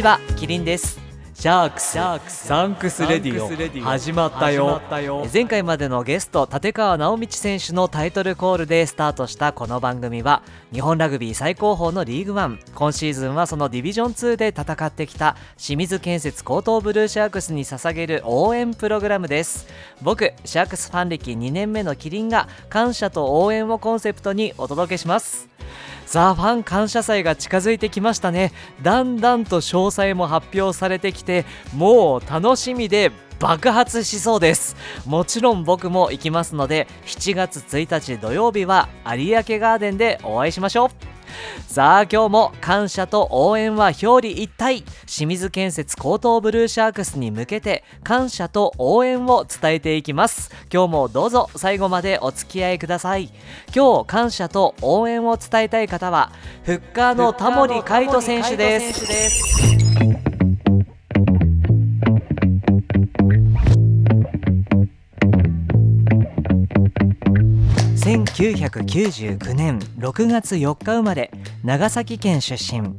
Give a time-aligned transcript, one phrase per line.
[0.00, 0.98] ちはキリンです。
[1.34, 4.80] シャークスサンクスレディオ始まったよ。
[5.30, 12.58] 前回までのゲスト立川直道選手のタイトルコールでスタートしたこの番組は日本ラグビー最高峰のリーグワン。
[12.74, 19.66] 今シーズンはそのディビジョン2で戦ってきた清水建設江東ブルーシャークスに捧げる応援プログラムです。
[20.00, 25.46] 僕シャークスファン歴2年目のキリンが感謝と応援をコンセプトにお届けします
[26.10, 28.52] ザ・ファン感謝祭が近づいてきましたね。
[28.82, 34.76] だんだんと詳細も発表されてきてもう楽しみで爆発しそうです。
[35.06, 41.19] もちろん僕も行きますので7月1日土曜日は有明ガーデンでお会いしましょう。
[41.66, 44.82] さあ今日も感謝と応援は表裏一体。
[45.06, 50.50] 清水建設高等ブルーシャークスに向けて感謝と応援を伝えていきます。
[50.72, 53.30] 今日もどうぞ最後までお付き合いください。
[53.74, 56.32] 今日感謝と応援を伝えたい方は
[56.64, 60.09] フッカーのタモリ海人選手です。
[68.40, 71.30] 1999年6月4日生まれ
[71.62, 72.96] 長崎県出身。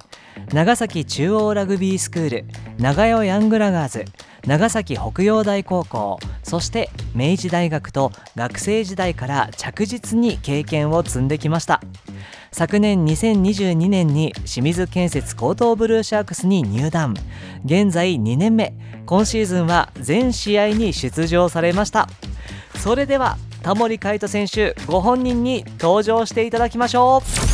[0.54, 2.46] 長崎中央ラグビースクール
[2.78, 4.06] 長代ヤングラガーズ
[4.46, 11.82] 長崎北洋大高校そして明治大学と学生時代から着実に経験を積んできました。
[12.52, 17.16] 昨年2022年に清水建設高等ブルーシャークスに入団。
[17.66, 18.76] 現在2年目。
[19.08, 22.08] 今シーズンは全試合に出場されました。
[22.76, 27.52] それではタモリカイト選手ご本人に登場していただきましょう。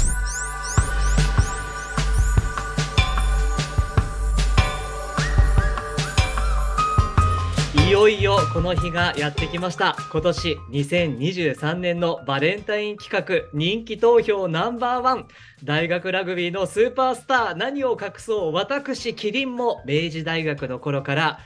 [7.88, 9.98] いよいよこの日がやってきました。
[10.12, 15.28] 今年2023年のバレンタイン企画人気投票ナンバーワン。
[15.64, 21.40] 大学ラグビーのスーパースター何を隠そう私キリンも明治大学の頃から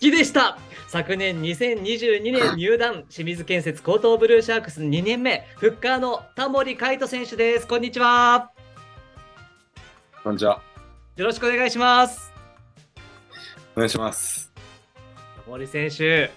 [0.00, 0.58] きでした。
[0.88, 3.04] 昨年2022年 入団。
[3.08, 7.66] 清水建設高等ブルーシャークス2年目フッカーのタモリカイト選手です。
[7.66, 8.50] こんにちは。
[10.22, 10.60] こんにちは。
[11.16, 12.32] よろしくお願いします。
[13.74, 14.52] お願いします。
[15.44, 16.30] タモリ選手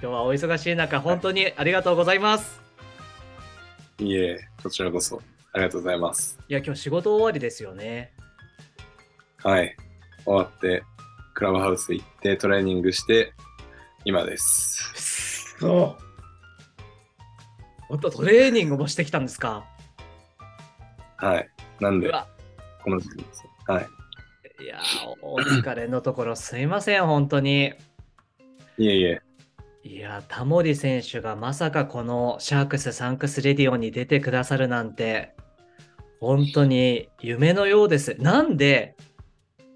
[0.00, 2.60] 今日はお忙しい中本当にありがとうございます、
[3.98, 5.20] いえこちらこそ
[5.52, 6.38] ありがとうございます。
[6.48, 8.12] い、や今日仕事終わりですよね。
[9.38, 9.76] はい。
[10.24, 10.84] 終わって
[11.38, 13.32] クラブハウス行ってトレーニングして
[14.04, 15.54] 今です。
[15.60, 16.02] そう。
[17.88, 19.64] 本当トレーニングもしてきたんですか？
[21.16, 21.48] はい。
[21.78, 22.10] なんで
[22.82, 23.86] この時間ですはい。
[24.64, 24.80] いやー
[25.22, 27.72] お疲れのところすいません本当に。
[28.76, 29.22] いえいえ。
[29.84, 35.36] いや、田森選手がまさかこのシャークス・サンクス・レディオに出てくださるなんて、
[36.18, 38.16] 本当に夢のようです。
[38.18, 38.96] なんで、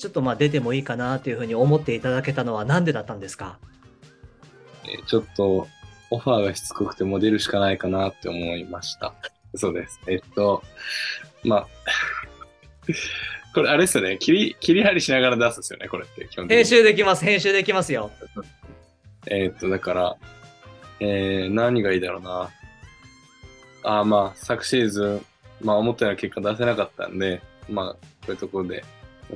[0.02, 3.60] ちょっとまあ出てもいいかなというふうに思っていただけたのはなんでだったんですか？
[4.84, 5.68] えーちょっと
[6.10, 9.14] オファーがしつこくてモデルしかないかなって思いました。
[9.54, 10.00] そうです。
[10.08, 10.64] えっと
[11.44, 11.66] まあ
[13.54, 14.18] これあれですよね。
[14.18, 16.56] 切り切り張りしながら出すんですよねこれって基本的に。
[16.56, 18.10] 編集できます、編集できますよ。
[19.26, 20.16] えーっと、だから、
[20.98, 22.50] えー、何がいいだろうな。
[23.84, 25.22] あーまあ、昨シーズ
[25.60, 27.98] ン、まあ、思ったような結果出せなかったんで、まあ、こ
[28.28, 28.84] ういうところで、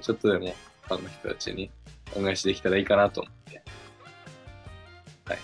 [0.01, 1.71] ちょっとでもファンの人たちに
[2.15, 3.63] 恩返しできたらいいかなと思って、
[5.25, 5.39] はい。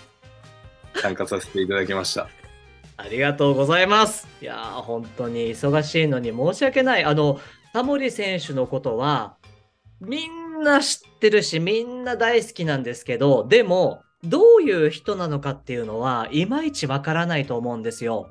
[0.95, 2.29] 参加させていただきました。
[2.97, 4.27] ありがとうございます。
[4.41, 7.03] いやー、本当に忙しいのに申し訳ない。
[7.03, 7.39] あの、
[7.73, 9.35] タモリ選手のことは、
[9.99, 18.29] みんな知ってるし、みんな大好きなんですけど、でも、どういう人なのかっていうのは、いまいちわからないと思うんですよ。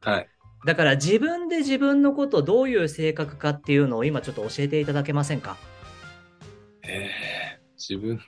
[0.00, 0.28] はい。
[0.64, 5.56] だから自分で自分のことどういう性格かっていうのを今ちょっと教えていただけませんか？
[6.84, 8.22] えー、自分で、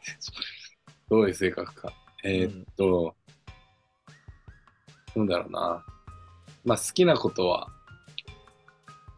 [1.09, 1.93] どういう性格か？
[2.25, 3.15] えーっと、
[5.15, 5.85] なんだろうな。
[6.65, 7.69] まあ、好きなことは、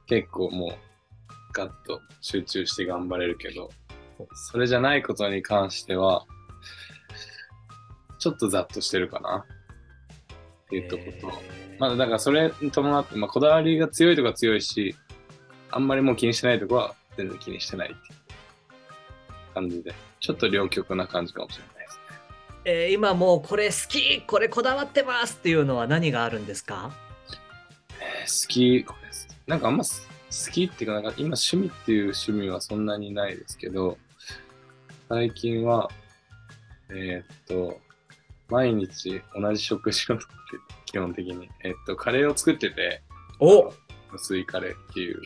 [0.07, 0.71] 結構もう、
[1.53, 3.71] ガッと集中して頑張れるけど、
[4.51, 6.27] それじゃないことに関しては、
[8.19, 9.47] ちょっとざっとしてるかな。
[10.67, 14.97] っていうとこと、えーまあ、だからそれに伴って、まあ、こだわりが強いとか強いし、
[15.71, 22.03] あんまりもう気にしてないとこは全然気にしてないっていう感じで、ちょっと両極な感じかもしれないですね。
[22.65, 26.93] えー今もうこれ好きこれこだわってますっていうのは何があるんですか？
[28.01, 29.07] えー好き、これ。
[29.47, 29.91] なんかあんま好
[30.53, 33.97] きっていうか、なんか今趣味っていう趣味はそんなにないですけど、
[35.09, 35.89] 最近は、
[36.91, 37.81] えーっと、
[38.48, 40.34] 毎日同じ食事をとって、
[40.87, 41.48] 基本的に。
[41.64, 43.02] えーっと、カレーを作ってて、
[43.40, 43.72] お
[44.14, 45.20] 薄いカレーっていう。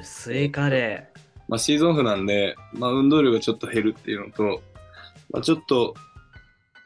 [0.00, 1.08] 薄いカレ
[1.48, 4.62] まあ、シーズンオフなんで、まあ、運動量がちょっと減るっていうのと、
[5.30, 5.94] まあ、ちょっと、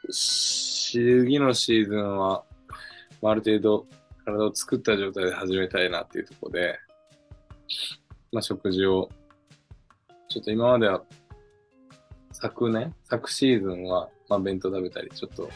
[0.09, 2.43] 次のシーズンは、
[3.21, 3.85] まあ、ある程度
[4.25, 6.79] 体を作った状態で始めたいなっていうところで、
[8.31, 9.09] まあ、食事を、
[10.29, 11.03] ちょっと今までは、
[12.31, 15.49] 昨年、昨シーズンは、まあ、弁当食べたり、ちょっと、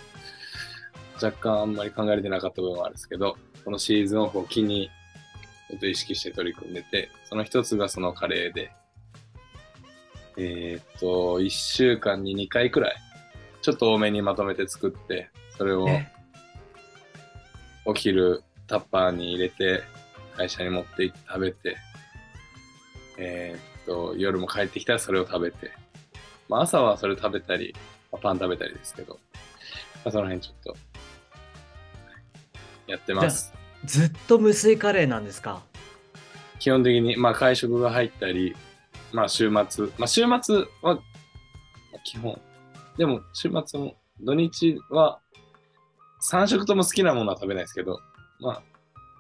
[1.24, 4.90] 若干あんまり考えれてなかった部分はあるんですけど、このシーズンオフを機に、
[5.70, 8.72] ちょっと意識して取り組んでて、その一つがそのカレーで、
[10.38, 12.96] えーっと、1週間に2回くらい、
[13.62, 16.12] ちょっと多めにまとめて作って、それをえ
[17.86, 19.84] お昼タッパーに入れて、
[20.36, 21.78] 会社に持って行って食べて、
[23.18, 25.72] えーっと、夜も帰ってきたらそれを食べて、
[26.48, 27.76] まあ朝はそれ食べたり、
[28.12, 29.19] まあパン食べたりですけど、
[30.04, 30.78] まあ、その辺ちょっと、
[32.88, 33.54] やってます。
[33.86, 35.62] ずっと無水カレーなんですか？
[36.60, 38.56] 基本的に、まあ会食が入ったり、
[39.12, 41.00] まあ週末、まあ週末は、まあ
[42.04, 42.40] 基本。
[42.98, 45.19] でも週末も、土日は
[46.30, 48.00] 3食とも好きなものは食べないですけど、
[48.40, 48.63] まあ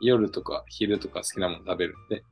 [0.01, 2.23] 夜とか昼とか好きなもの食べるんで、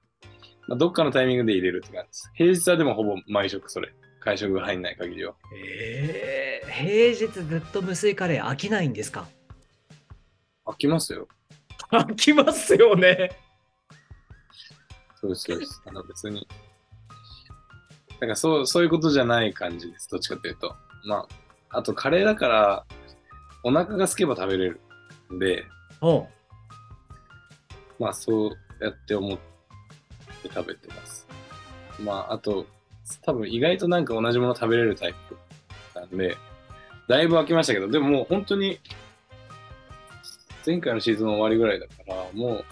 [0.67, 2.31] まあどっかのタイミングで入れるって感じです。
[2.35, 3.91] 平日はでもほぼ毎食それ。
[4.19, 5.33] 会食が入んない限りは。
[5.56, 9.27] えー、平日ずっと無水カレー飽きないんですか？
[10.66, 11.27] 飽きますよ。
[11.92, 13.31] 飽きますよね。
[15.16, 15.81] そうです、そうです。
[15.86, 16.48] あの別に。
[18.19, 20.10] だからそう、そういうことじゃない感じです。
[20.10, 20.75] どっちかというと。
[21.06, 21.25] ま
[21.69, 22.86] あ、あとカレーだから、
[23.63, 24.81] お腹が空けば食べれる
[25.33, 25.66] んで、
[27.98, 28.51] まあそう
[28.81, 31.27] やって思って食べてます。
[32.01, 32.66] まああと、
[33.23, 36.38] 多分意外となんか同じもの食べれるタイプなんで、
[37.07, 38.79] だいぶ飽きましたけど、でももう本当に、
[40.65, 42.65] 前回のシーズンの終わりぐらいだから、もう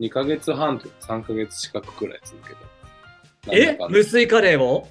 [0.00, 2.56] 2ヶ月半とか3ヶ月近くくらい続けて。
[3.50, 3.78] え？
[3.88, 4.88] 無水カレーを？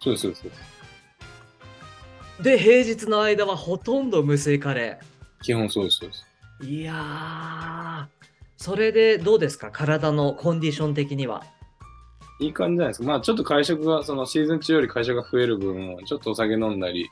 [0.00, 4.98] そうそうそうで平日の間はほとんど無水カレ
[5.42, 6.26] 基本そうですそうです。
[6.62, 6.80] ー。
[6.80, 8.06] いやー、
[8.56, 9.70] それでどうですか？
[9.70, 11.44] 体のコンディション的には。
[12.40, 13.06] いい感じじゃないですか。
[13.06, 17.08] まあちょっと会食が、そのシーズン中より会食が増える分、ちょっとお酒飲んだり、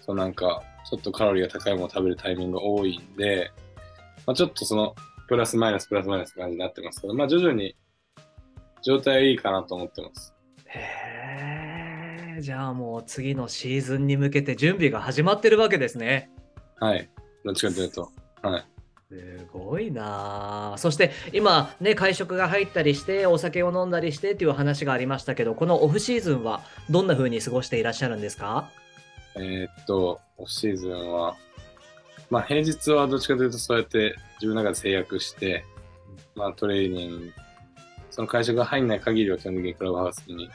[0.00, 3.50] そうなんか、ちょっとカロリーが高いものを食べるタイミングが多いんで、
[4.26, 4.94] まあちょっとその、
[5.28, 7.74] プラスマイナスプラスマイナスって感じになってますけど、まあ徐々に
[8.82, 10.34] 状態はいいかなと思ってます。
[10.66, 16.30] へー、じゃあもう次のシーズンに向けて準備が始まってるわけですね。
[16.78, 17.10] はい。
[17.44, 18.10] どっちかというと。
[18.42, 18.75] はい。
[19.08, 28.68] すごいなそして今ね会食が入ったりしてお酒を飲んだりしてっていう話がありましたけどこのオフシーズンはどんな風に過ごしていらっしゃるんですか？
[29.36, 31.36] えーっと、オフシーズンは、
[32.30, 35.62] まあ平日はどっちかというとそうやって自分の中で制約して、
[36.34, 37.32] まあトレーニング、
[38.10, 40.48] その会社が入んない限りは基本的にクラブハウスに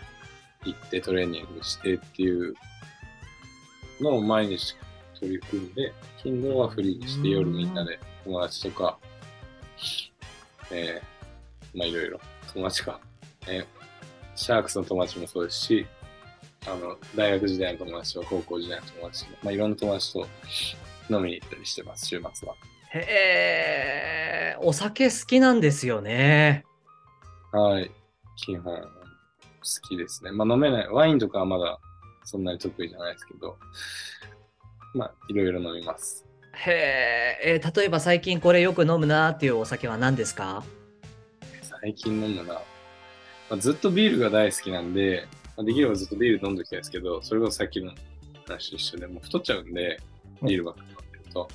[0.66, 2.56] 行ってトレーニングしてっていう
[4.02, 4.76] のを毎日
[5.20, 5.94] 取り組んで、
[6.24, 8.98] 金土はフリーにして夜みんなで友達とか、
[10.72, 12.20] えー、まあいろいろ
[12.54, 13.00] 友達か、
[13.48, 13.82] えー
[14.42, 15.86] シャークスの友達もそうですし、
[16.66, 20.28] あの、大学時代の友達と高校時代の友達と、まあ、いろんな友達と
[21.12, 22.56] 飲みに行ったりしてます、週末は。
[22.94, 26.66] へえお酒好きなんですよね
[27.52, 27.92] はい。
[28.36, 30.32] 基本、好きですね。
[30.32, 30.88] まあ、飲めない。
[30.90, 31.80] ワインとかはまだ
[32.24, 33.58] そんなに得意じゃないですけど、
[34.96, 36.26] まあ、いろいろ飲みます。
[36.54, 40.64] へええー例えば最近これよく飲むなっていうお酒は何ですか？
[41.82, 42.54] 最近飲むな。
[42.54, 42.62] ま
[43.52, 45.28] あ、ずっとビールが大好きなんで、
[45.58, 47.92] まあ、できればずっとビール飲んでおきたいですけど、それこそさっきの
[48.48, 50.00] 話と一緒で、もう太っちゃうんで、
[50.44, 51.48] ビールばっかり飲んでると。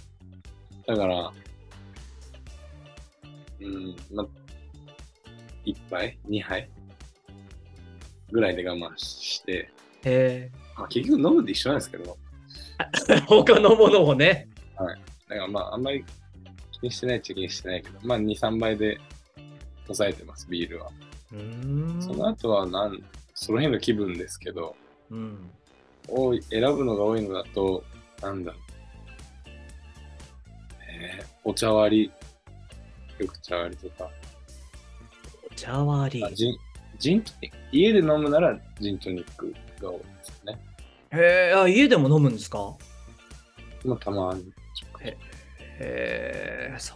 [0.87, 1.33] だから、
[3.61, 4.27] うん、まあ、
[5.65, 6.69] 1杯 ?2 杯？
[8.33, 9.71] ぐらいで我慢して、
[10.05, 12.19] へまあ、結局飲むで一緒なんですけど、
[13.09, 14.49] え 他のものをね
[14.85, 14.97] だか
[15.29, 16.05] らまあ、あんまり
[16.73, 19.01] 気にしてないっちゃ気にしてないけど、まあ、2、3杯で
[19.85, 20.91] 抑えてます、ビールは。
[21.33, 23.03] うーんその後はなん、
[23.35, 24.77] その辺の気分ですけど、
[25.11, 25.51] うん
[26.09, 27.83] 多い、選ぶのが多いのだと、
[28.23, 28.61] なんだろう。
[30.89, 32.13] えー、お茶割
[33.19, 34.11] り、よく茶割りとか、
[35.51, 36.57] お茶割りあジン、
[36.99, 37.57] ジントニック。
[37.73, 40.59] 家で飲むならジントニックが多いですね。
[41.13, 42.75] へえあ家でも飲むんですか？
[43.85, 44.53] まあ、たまに。
[45.79, 46.95] へえそ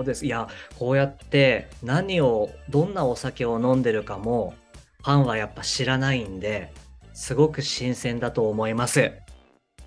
[0.00, 4.54] うですいやこうやって何をどんなお酒を飲んでるかも
[5.02, 6.72] ファンはやっぱ知らないんで
[7.12, 9.12] すごく新鮮だと思います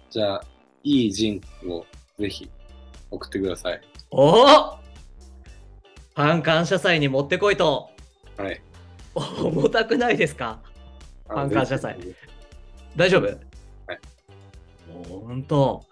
[0.10, 0.44] じゃあ、
[0.84, 1.86] いいジンを
[2.20, 2.50] ぜひ
[3.12, 3.82] 送ってください。
[4.12, 7.90] おファン感謝祭に持ってこいと
[8.38, 8.62] はい。
[9.16, 10.60] 重たくないですか？
[11.28, 11.98] あアンカー車載
[12.96, 13.26] 大丈夫？
[13.26, 13.40] はい。
[15.10, 15.84] ほんと。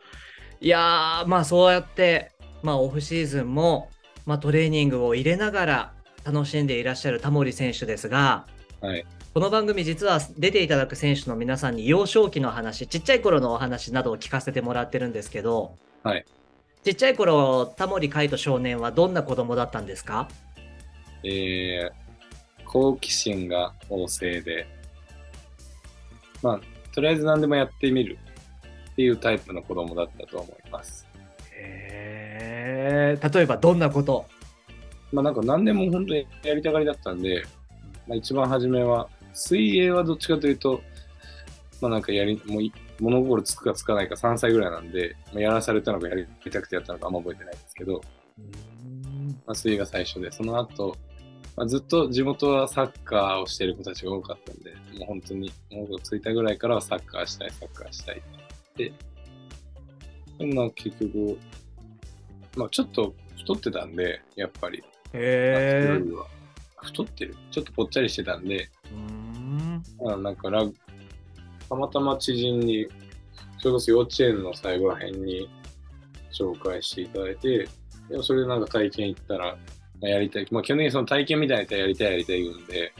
[0.63, 3.89] いやー、まあそうやって、まあオフシーズンも、
[4.25, 5.93] まあトレーニングを入れながら
[6.23, 8.47] 楽しんでいらっしゃるタモリ選手ですが、
[8.79, 9.05] はい。
[9.33, 16.25] この番組実は出ていただく選手の皆さんに幼少期の話、ちっちゃい頃のお話などを聞かせてもらってるんですけど、はい。
[16.85, 20.29] ちっちゃい頃、タモリ海斗少年はどんな子供だったんですか？
[21.25, 24.65] えー、好奇心が旺盛で、
[26.41, 26.61] まあ、
[26.95, 28.17] とりあえず何でもやってみる
[28.93, 31.07] っていうタイプの子供だったと思います。
[31.55, 34.25] へー例えばどんなこと？
[35.11, 37.43] まあなんか何でも本当にやりたがりだったんで、
[38.07, 40.81] まあ、一番初めは、水泳はどっちかというと、
[41.81, 48.01] まあなんかやり、もうい物心つくかつかないか3歳ぐらいなんで、まあ、やらされたのかやりたくてやったのかあんま覚えてないんですけど、
[49.45, 50.95] まあ、水泳が最初で、その後、
[51.55, 58.42] まあ、ずっと地元はサッカーをしている子たちが多かったんで、もう本当に物心ついたぐらいからはサッカーしたい、サッカーしたいって。
[58.77, 58.93] で
[60.39, 61.37] も結局、
[62.55, 64.83] まあちょっと太ってたんで、やっぱり。
[65.13, 65.99] へ
[66.81, 67.35] 太ってる。
[67.51, 70.75] ちょっとぽっちゃりしてたんで、うんまあなんかラグ
[71.69, 72.87] たまたま知人に、
[73.57, 75.49] それこそ幼稚園の最後らへんに
[76.31, 77.67] 紹介していただいて、
[78.09, 79.55] でもそれでなんか体験行ったら、
[80.01, 80.47] まあ、やりたい。
[80.51, 82.93] まあ基本的にその体験みたいなやりたいやりたい言うんで、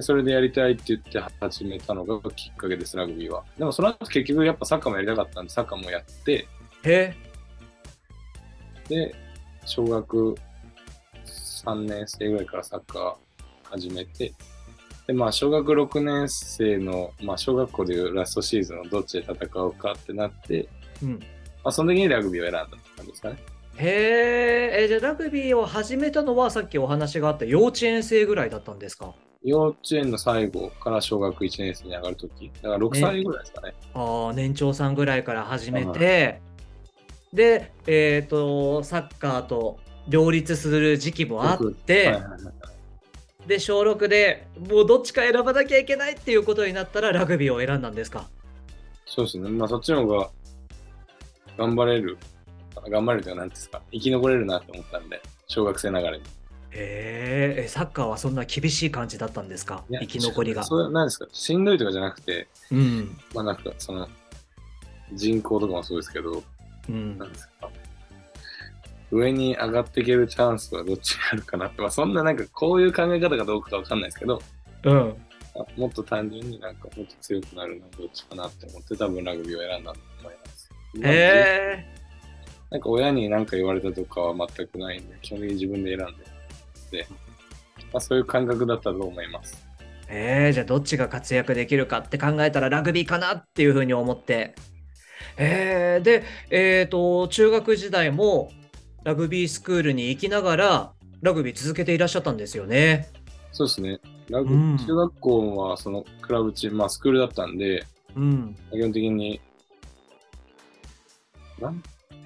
[0.00, 3.44] でそれでやりたいって言って始めたのがきっかけです、ラグビーは。
[3.58, 6.48] でもその後結局やっぱサッカーもやりたかったんで、サッカーもやって、
[6.84, 7.14] へ
[8.88, 9.14] で、
[9.66, 10.34] 小学
[11.62, 13.14] 3年生ぐらいからサッカー
[13.64, 14.32] 始めて、
[15.06, 20.66] で、まあ、小学6年生の、まあ、小学校でいうラストシーズンをどっちで戦うかってなって、
[21.02, 21.10] うん。
[21.12, 21.18] ま
[21.64, 23.36] あ、その時にラグビーを選んだって感じですかね。
[23.76, 29.14] へーえじゃあラグビーを始めたのはさっきお話があった幼稚園生ぐらいだったんですか？
[29.42, 33.74] 幼稚園の最後から小学1年生に上がるとき、だから6歳ぐらいですかね。
[33.94, 36.40] ああ年長さんぐらいから始めて
[37.32, 39.78] でえっ、とサッカーと
[40.08, 42.40] 両立する時期もあって、はいはいはい
[43.46, 48.28] で小6でもうどっちか選ばなきゃいけないっていうことになったらラグビーを選んだんですか？
[49.06, 49.48] そうですね。
[49.48, 50.30] まあ、そっちの方が
[51.56, 52.16] 頑張れる、
[52.88, 56.22] 頑張れるというか、ないうんですか、生き残れるなって思ったんで、小学生ながらに。
[56.72, 57.64] へー。
[57.64, 59.84] えサッカーはそんな厳しい感じだったんですか？
[59.90, 60.64] 生き残りが。
[60.64, 63.16] それなんですか、しんどいとかじゃなくて、うん。
[63.34, 64.08] まあなんかその
[65.12, 66.42] 人口とかもそうですけど、
[66.88, 67.18] うん。
[67.18, 67.70] なんですか、
[69.10, 74.42] 上に上がっていけるチャンスはどっちにあるかなって、まあそんななんかこういう考え方がどうかわかんないですけど、
[74.84, 75.16] うん。
[75.56, 80.70] あもっと単純になんかもっと強くなるのはどっちかなって思って多分ラグビーを選んだと思います。
[81.02, 82.00] へえ
[82.70, 86.24] なんか親に何か言われたとかは全くないんで、基本的に自分で選んで
[86.90, 87.06] で、
[87.92, 89.66] まあそういう感覚だったと思います。
[90.08, 94.54] えー、じゃあどっちが活躍できるかって考えたらラグビーかなっていうふうに思って。
[95.36, 98.50] えー、で、えー、と中学時代も
[99.04, 100.92] ラグビースクールに行きながら
[101.22, 103.08] ラグビー続けていらっしゃったんですよね。
[103.52, 104.00] そうですね。
[104.28, 107.84] ラグ、うん中学校はそのクラブチーム、まあスクールだったんで、
[108.16, 108.56] うん。
[108.72, 109.40] 基本的に、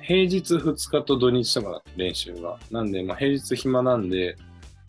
[0.02, 2.58] 平日2日と土日とか練習が。
[2.70, 4.36] なんで、まあ平日暇なんで、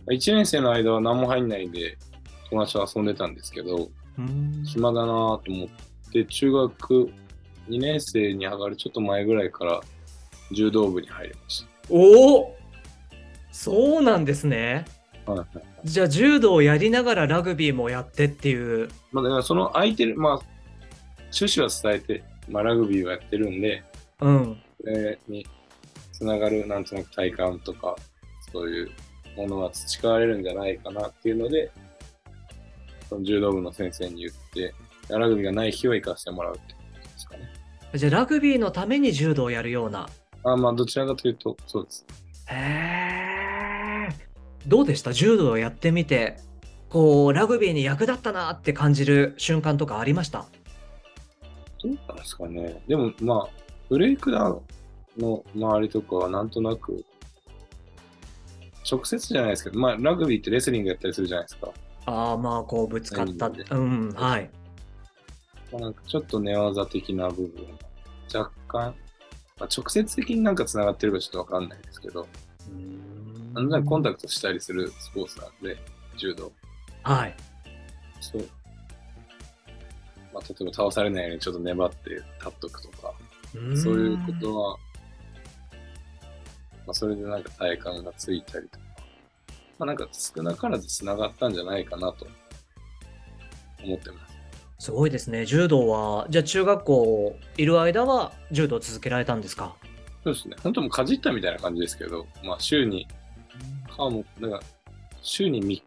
[0.07, 1.97] 1年生の間は何も入んないんで、
[2.49, 7.11] 友達と遊んでたんですけど、うん暇だなと思って、中学
[7.69, 9.81] 2年生に上がるちょっと前ぐらいから
[10.51, 12.55] 柔道部に入りましおお
[13.51, 14.85] そうなんですね。
[15.25, 15.31] た。
[15.31, 18.89] はいはいじゃあ柔道をやりながらラグビーもやってっていう。
[19.11, 20.39] まあ、だからその空いてる、まあ、
[21.31, 23.83] 趣旨は伝えて、まあ、ラグビーをやってるんで、
[24.19, 24.57] うん。
[24.81, 25.45] それに
[26.11, 27.95] つながるなんとなく体感とか
[28.51, 28.91] そういう
[29.35, 31.71] ものは培われるんじゃないかなっていうので
[33.09, 34.73] その柔道部の先生に言って
[35.09, 37.49] ラグビーがない日は行かせてもらうってことですかね。
[37.93, 40.09] じゃあラグビーのために柔道をやるような。
[40.43, 42.05] あまあどちらかというとそうです。
[42.47, 44.09] へえ。
[44.67, 45.13] どうでした？
[45.13, 46.37] 柔道をやってみて、
[46.89, 50.45] こう、ラグビーに役立ったなって感じる瞬間とかありました？
[51.83, 52.81] どうなんですかね。
[52.87, 53.49] でもまあ
[53.89, 54.63] ブレイクダウ
[55.19, 57.05] ンの周りとかはなんとなく
[58.89, 61.71] 直接じゃないですけどまあラグビーってレスリングやったりするじゃないですか
[62.05, 63.49] ああ、まあ、こう、ぶつかった。
[63.49, 64.49] 何うん、はい。
[65.71, 67.65] まあ、なんかちょっと寝技的な部分
[68.33, 68.95] 若干、
[69.59, 72.27] まあ、直接的になんか繋がってるかちょっとわかんないですけど、
[73.53, 75.77] なんとなくコンタクトしたりするスポーツなんで、
[76.17, 76.51] 柔道。
[77.03, 77.35] はい。
[78.21, 78.47] そう。
[80.33, 83.13] まあ、例えば倒されないようにちょっと粘って立っとくとか、
[83.75, 84.77] そういうことは、
[86.85, 88.85] まあ、それでなんか体感がついたりとか、
[89.79, 92.27] まあ、なんか少なからず繋がったんじゃないかなと
[93.83, 94.35] 思ってます。
[94.85, 95.45] すごいですね。
[95.45, 99.75] 柔道は、じゃあ中学校いる間は柔道続けられたんですか？
[100.23, 100.55] そうですね。
[100.61, 103.07] 本当もうかじったみたいな感じですけど、まあ週に、
[103.89, 104.59] かも、だから、
[105.21, 105.83] 週に3日？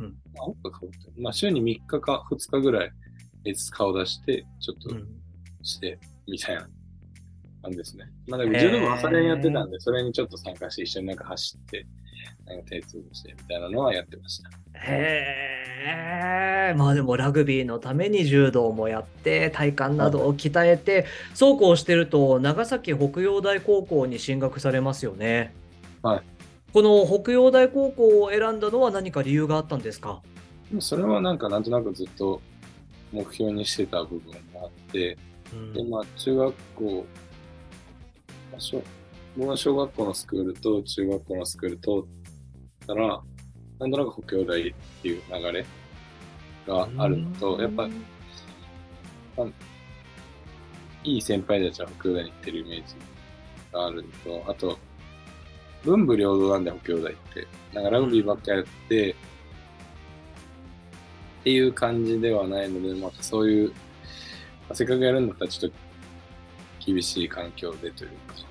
[0.00, 0.16] うん。
[0.38, 2.92] あ、おっかかぶってるまあ週に3日か2日ぐらい、
[3.72, 5.08] 顔出して、ちょっとうん
[5.62, 6.68] して、みたいな
[7.68, 8.10] 感じですね。
[8.26, 11.86] まあ、だから柔道部朝練やってたんで、それにちょっと参加して、一緒になんか走って、
[12.46, 14.50] なんか手つぶして、みたいなのはやってました。
[14.74, 25.54] へえ、まあでもラグビーのために柔道もやって、体幹などを鍛えて、そうこうしてると、長崎北洋大高校に進学されますよね。
[26.02, 26.22] はい。
[26.72, 30.20] この北洋大高校を選んだのは何か理由があったんですか？
[30.68, 32.42] でもそれはなんかなんとなくずっと
[33.10, 35.16] 目標にしてた部分があって、
[35.74, 37.06] で、まあ中学校、
[39.36, 43.22] 僕は小学校のスクールと中学校のスクール通ったら、
[43.78, 45.64] なんとなく北洋大っていう流れ
[46.66, 47.88] があるのと、やっぱ
[51.04, 52.94] いい先輩たちは北洋大に行ってるイメージ
[53.72, 54.08] があるの
[54.42, 54.78] と、あと、
[55.84, 57.46] 文武両道なんで北洋大って。
[57.72, 59.14] なんかラグビーばっかやって、っ
[61.44, 63.74] ていう感じではないので、またそういう、ま
[64.70, 65.87] あせっかくやるんだったらちょっと
[66.84, 68.44] 厳しい環境でというか、えー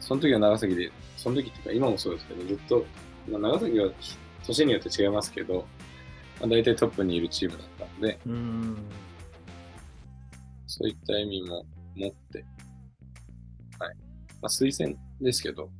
[0.00, 2.84] その時は長崎で、その時っていうか今もそうですけど、ずっと、
[3.28, 3.90] まあ、長崎は
[4.44, 5.66] 年によって違いますけど、
[6.40, 8.76] まあ、大体トップにいるチームだったので、うん。
[10.66, 11.64] そういった意味も
[11.94, 12.38] 持って、
[13.78, 13.96] はい。
[14.40, 15.70] まあ、推薦ですけど、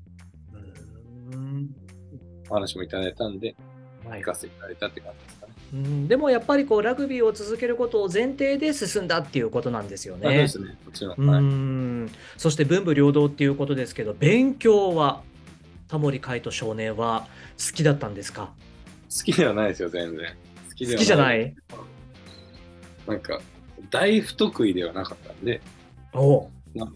[1.32, 1.70] うん
[2.50, 3.54] お話もいただいたんで、
[4.04, 5.39] はい行かせていただいたって感じです。
[5.72, 10.68] うんでもやっぱりこうラグビーを続けることを前提で進んだっていうことなんですよねまあそうで。
[10.70, 11.14] すね、もちろん。
[11.16, 11.42] うはい。
[11.42, 15.22] んそして文武両道っていうことですけど勉強は
[15.88, 17.26] タモリ海斗少年は
[17.58, 18.52] 好きだったんですか？
[19.16, 20.26] 好きではないですよ、全然。
[20.68, 21.54] 好きでは好きじゃない？
[23.08, 23.40] なんか、
[23.90, 25.60] 大不得意ではなかったんで、
[26.12, 26.90] おうまあ、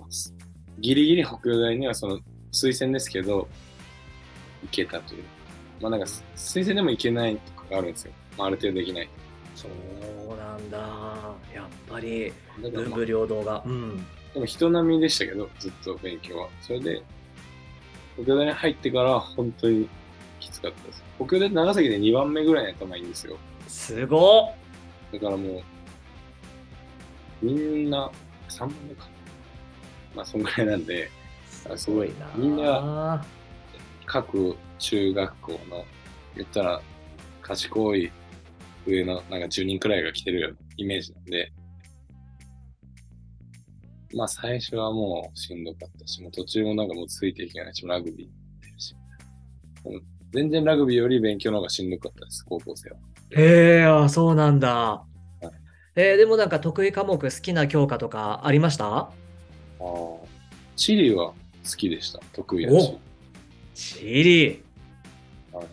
[0.79, 2.21] ギリギリ北洋大にはその
[2.53, 3.49] 推薦ですけど、
[4.63, 5.25] 行けたという。
[5.81, 6.07] まあなんか、
[6.37, 8.13] 推薦でも行けないとかがあるんですよ。
[8.37, 9.09] まあ、ある程度できない。
[9.55, 10.79] そうなんだ
[11.55, 16.49] やっぱり文武、両道が、うん、でも人並みでしたけど、ずっと勉強は。
[16.61, 17.03] それで、
[18.17, 19.89] 北洋大に入ってから本当に
[20.41, 21.05] きつかったです。
[21.19, 23.37] 北洋大って長崎で2番目ぐらいの頭いいんですよ。
[23.69, 24.55] すごっ
[25.13, 25.63] だからもう、
[27.43, 28.11] みんな、
[28.49, 29.09] 3番目か。
[30.17, 31.11] まあ、そんぐらいなんで、
[31.71, 33.25] あすごいなみんな
[34.07, 35.85] 各中学校の、
[36.37, 36.83] 言ったら、
[37.43, 38.11] 賢い
[38.87, 41.53] 上のなんか10人くらいが来てるイメージなんで、
[44.15, 48.95] まあ最初はもうしんどかったし、もう途中もなんかもうついていけないし、ラグビーってるし。
[50.33, 52.97] 全然ラグビーより勉強の方がしんどかったです、高校生は。
[53.37, 55.05] へえあそうなんだ、
[55.43, 55.47] い
[55.97, 58.87] えーでもなんか得意科目好きな教科とかありました？
[58.87, 59.11] あ
[59.81, 60.27] あ。
[60.77, 61.37] 地理は好
[61.77, 62.21] きでした。
[62.33, 62.99] 得意だし。
[63.75, 64.63] 地理
[65.53, 65.67] はい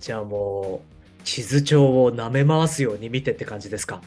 [0.00, 0.95] じゃあもう
[1.26, 4.00] 地図帳を舐め回すように見てって感じですか？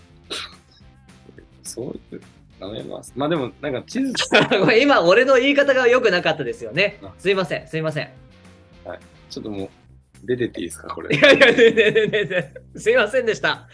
[1.63, 2.21] そういう、
[2.61, 3.11] 舐めます。
[3.15, 4.13] まあでも、なんか地図、
[4.81, 6.97] 今俺の言い方が良くなかったですよね。
[7.03, 7.11] あ。
[7.19, 8.09] すいませんすいません。
[9.29, 11.15] ちょっともう、出てっていいですか、これ。
[11.15, 13.67] いやいやねねねねねすいませんでした。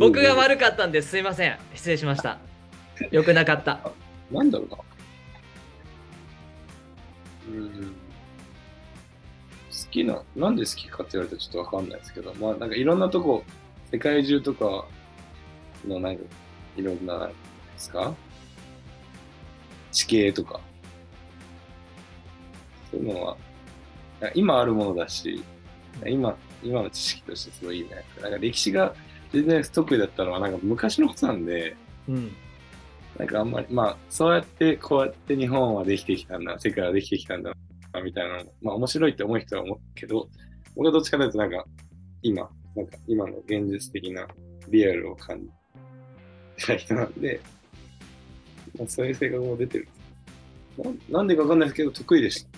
[0.00, 1.08] 僕が悪かったんです。
[1.10, 1.56] すいません。
[1.74, 2.38] 失礼しました。
[3.12, 3.92] 良くなかった。
[4.30, 4.76] なんだろうな。
[7.48, 7.94] うーん。
[9.88, 13.42] 好きな、なんで好きかって言われたらちょっとわかんないですけど、まあなんかいろんなとこ、
[13.90, 14.86] 世界中とか
[15.86, 16.22] のなんか、
[16.76, 17.34] いろんな、なんで
[17.78, 18.14] すか？
[19.90, 20.60] 地形とか、
[22.90, 23.36] そういうのは、
[24.34, 25.42] 今あるものだし、
[26.06, 28.04] 今、今の知識としてすごいいいね。
[28.20, 28.94] なんか歴史が
[29.32, 31.74] 全然不得意だったのは、なんか昔のことなんで、
[32.08, 32.36] うん。
[33.16, 37.52] なんかあんまり、まあ、そうやって、こうやって日本はできてきたんだ、世界はできてきたんだ、
[38.04, 40.28] みたいなのも、まあ面白いって思う人は思うけど、
[40.76, 41.64] 僕はどっちかというとなんか、
[42.22, 44.26] 今、なんか今の現実的な
[44.68, 45.40] リアルを感
[46.56, 47.40] じた人なんで、
[48.78, 49.88] まあ、そういう性格も出てる。
[51.10, 52.48] ななんでかわかんないですけど、得意でした。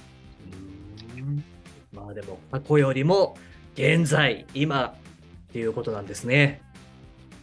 [1.93, 3.37] まあでも過去よりも
[3.75, 6.63] 現在今っていうことなんですね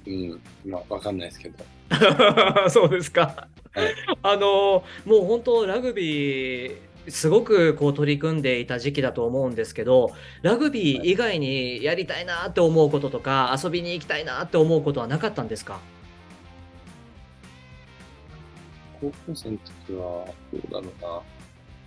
[0.05, 1.65] うん、まあわかんないですけど。
[2.69, 3.47] そうですか。
[3.73, 6.75] はいあのもう本当ラグビー
[7.09, 15.79] すごくこう取り組んでいた時期だと思うんですけどラグビー以外にやりたいなって思うこととか遊びに行きたいなって思うことはなかったんですか？
[18.99, 21.21] 高校生の時は、どうだろ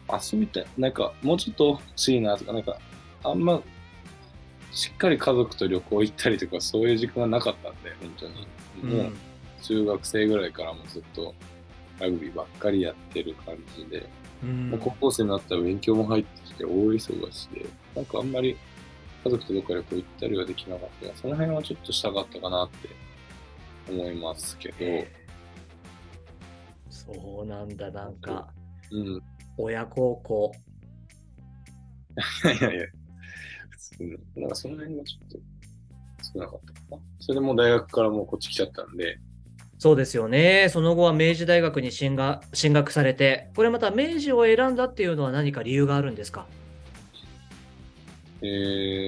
[0.08, 0.18] うな。
[0.32, 0.66] 遊びたい。
[0.78, 2.78] なんか、もうちょっと欲しいなとか、なんか、
[3.24, 3.60] あんま、
[4.70, 8.28] しっかり家族と旅行行ったりとかそういう時間がなかったんで、本当
[8.86, 8.94] に。
[8.94, 9.12] もう
[9.60, 11.34] 中学生ぐらいからもずっと
[11.98, 14.08] ラグビーばっかりやってる感じで、
[14.42, 18.56] うん高校生になったら勉強も入ってきて大忙しで、なんかあんまり
[19.24, 22.88] 家族とどっか旅行行ったりはできなかったが、その辺はちょっとしたかったかなって
[23.92, 24.76] 思いますけど、
[26.90, 28.48] そうなんだ、なんか、
[28.90, 29.22] うん。
[29.58, 30.52] 親孝行。
[32.44, 32.86] いやいや
[33.70, 34.16] 普通に。
[34.36, 35.38] なんかその辺がちょっと
[36.32, 36.98] 少なかったかな。
[37.20, 39.18] それでもう大学からもうこっち来ちゃったんで、
[39.80, 40.68] そうですよね。
[40.70, 46.46] その後は明治大学に進学進学されて、これまた明治を選んだっていうのは何か理由があるんですか？
[48.42, 48.44] え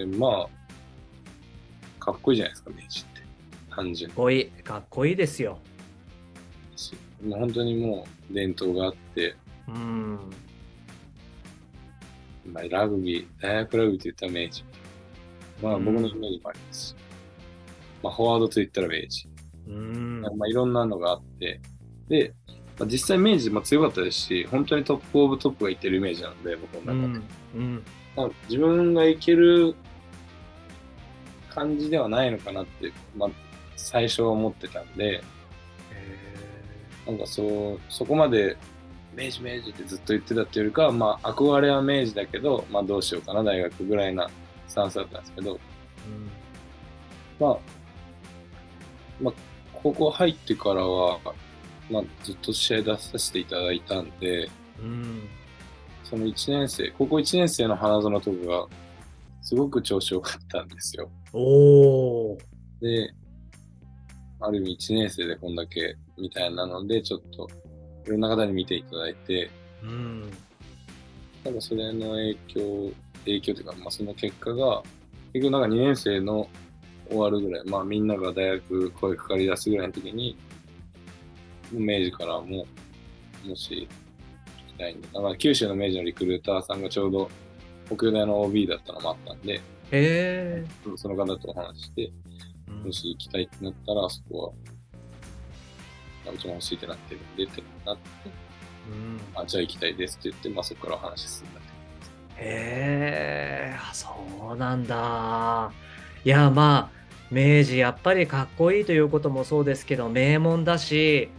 [0.06, 3.20] ー、まあ、かっこいいじゃないですか、明治って。
[3.68, 4.46] 単純かっこいい。
[4.46, 5.58] かっこいいですよ。
[7.30, 9.36] 本当にもう伝統があって、
[9.68, 10.18] うん。
[12.50, 14.64] まあ、ラグビー、大学ラグビーと言ったら明治。
[15.62, 16.94] まあ、うん僕のイメージもありますし。
[18.02, 19.28] まあ、フォワードと言ったら明治。
[19.66, 20.20] うん。
[20.22, 21.60] まあ、いろんなのがあって、
[22.08, 22.34] で、
[22.78, 27.24] まあ、実際明治も強かったですし、本当にトップオブトップがいってるイメージなんで、僕の中で。
[27.54, 27.60] うん。
[27.60, 27.84] うん。
[28.16, 29.74] まあ、自分がいける
[31.50, 33.30] 感じではないのかなって、まあ、
[33.76, 35.22] 最初は思ってたんで、
[37.06, 38.56] なんかそう、そこまで
[39.14, 44.30] 明治明治ってずっと言ってたっていうよりかは、まあ、憧れは明治だけど、まあ、どうしようかな、大学ぐらいな
[44.68, 45.60] スタンスだったんですけど、
[47.38, 47.58] まあ、
[49.20, 49.34] まあ、
[49.82, 51.18] 高校入ってからは、
[51.90, 54.48] まあ、ずっと試合出させていただいたんで、
[54.80, 55.28] うん。
[56.04, 58.66] その1年生、高校1年生の花園とかが、
[59.40, 61.10] すごく調子良かったんですよ。
[61.32, 62.38] おー。
[62.80, 63.12] で、
[64.40, 67.48] ある意味1年生でこんだけみたいなので、ちょっと
[68.06, 69.50] いろんな方に見ていただいて、
[69.82, 70.30] うん。
[71.44, 72.92] なんかそれの影響、
[73.24, 74.82] 影響というか、まあその結果が、
[75.32, 76.48] 結局なんか2年生の
[77.12, 80.36] 終わるぐらい、まあみんなが大学声かかり出すぐらいの時に、
[81.72, 82.66] 明治からも、
[83.44, 83.88] もし
[84.66, 87.30] 行きたいんで、九州の明治のリクルーターさんがちょうど
[87.86, 90.64] 北大の OB だったのもあったんで、へえ。
[90.96, 92.12] その方とお話しして、
[92.68, 94.54] うんもし行きたいってなったら、あそこ
[96.24, 98.02] は、うちも欲しいってなってるんでってなって、
[98.90, 101.68] うんあ、じゃあ行きたいですって言って、まあそこからお話進んだって。
[102.38, 104.08] へえ、あそ
[104.52, 105.70] うなんだ。
[106.24, 107.01] いや、まあ、
[107.32, 111.30] 明治やっぱりかっこいいということもそうですけど、名門だし、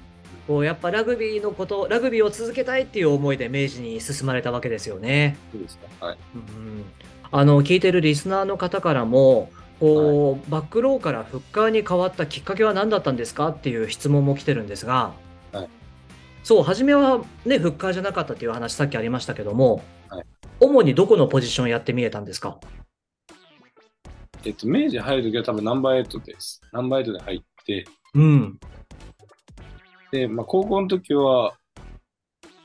[0.47, 5.37] こうやっぱラグビーのこと、ラグビーを続けたいっていう思いで明治に進まれたわけですよね。
[5.51, 6.05] そうですか。
[6.07, 6.17] はい。
[6.35, 6.83] うん
[7.31, 15.13] あの聞いてるリスナーの方からも、こうバックローからフッカーに変わったきっかけは何だったんですかっていう質問も来てるんですが、
[15.51, 15.67] はい
[16.43, 20.25] そう、初めはね、フッカーじゃなかったっていう話さっきありましたけども、はい
[20.59, 22.59] 主にどこのポジションやってみえたんですか？
[24.45, 26.61] えっと、明治入るときは多分ナンバー8です。
[26.73, 28.59] ナンバー8で入って、うん。
[30.11, 31.53] で、まあ高校の時は、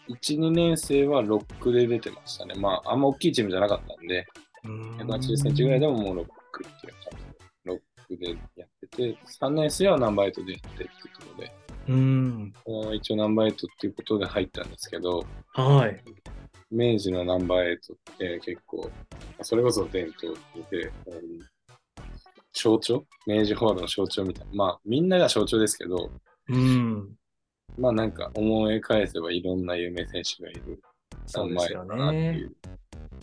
[0.08, 2.54] 1、2年生はロックで出てましたね。
[2.56, 4.26] まああんま大きいチームじゃなかったんで、
[4.64, 11.52] 180センチぐらいでももうロックっていう感じで、ロックでやってて、3年生はナンバー8でやってっていうところで、
[11.88, 12.52] うん。
[12.66, 16.02] まあ一応ナンバー8っていうことで入ったんですけど、はい。
[16.72, 18.90] 明治のナンバー8って結構、
[19.42, 20.34] それこそ伝統
[20.70, 21.57] で、うん
[22.62, 23.04] 象徴？
[23.26, 24.52] 明治フォワードの象徴みたいな。
[24.54, 26.10] まあ、みんなが象徴ですけど、
[26.48, 27.14] うん。
[27.78, 30.80] まあなんか思い返せばいろんな有名選手がいる
[31.26, 32.48] そうですよ名前だなっていね。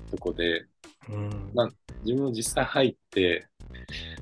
[0.08, 0.66] うとこで、
[1.10, 1.70] うんまあ
[2.04, 3.48] 自分も実際入って、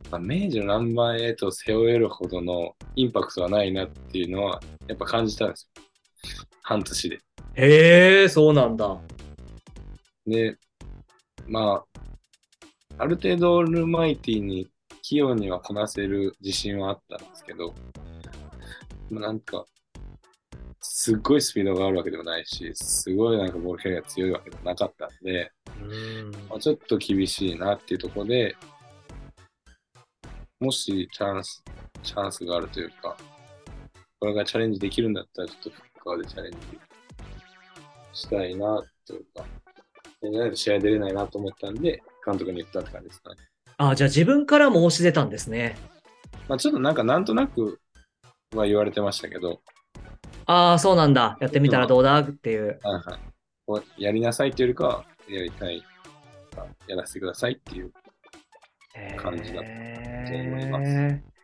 [0.09, 5.83] まあ、明治のナンバー8を背負えるほどのインパクトはないなっていうのはやっぱ感じたんですよ。
[6.61, 7.19] 半年で。
[7.55, 8.99] へえ、そうなんだ。
[10.25, 10.57] で、
[11.45, 12.01] まあ、
[12.97, 14.69] ある程度オールマイティに
[15.03, 17.75] 器用にはこなせる自信はあったんですけど、
[19.11, 19.65] まあ、なんか、
[20.79, 26.31] すっごいスピードがあるわけでもないし、すごいなんかボールキャリアが強いわけでもなかったんで、うん。
[26.49, 28.55] まあ、ちょっと厳しいなっていうところで、
[30.61, 31.61] もしチャンス、
[32.01, 33.17] チャンスがあるというか、
[34.19, 36.57] これがチャレンジできるんだったら、ちょっとフッカーでチャレンジ
[38.13, 43.52] したいなというか、試合出れないなと思ったんで、監督に言ったって感じですかね。
[43.77, 45.77] あ、じゃあ自分からも押し出たんですね。
[46.47, 47.79] まあ、ちょっとなんかなんとなく
[48.55, 49.61] は言われてましたけど、
[50.45, 51.37] ああ、そうなんだ。
[51.39, 52.79] やってみたらどうだっていう。
[52.83, 53.19] はいはい、
[53.65, 55.81] こうやりなさいっていうよりかは、やりたい
[56.55, 57.91] か、やらせてくださいっていう
[59.17, 60.91] 感じだったと思います